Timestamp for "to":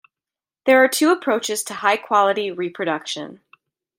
1.65-1.75